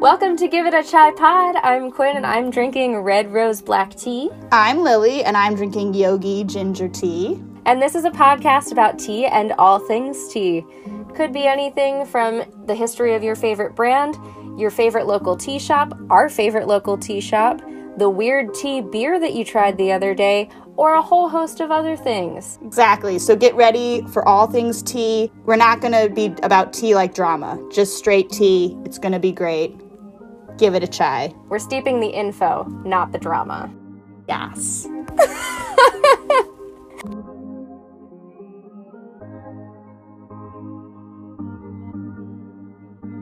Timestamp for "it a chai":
0.64-1.10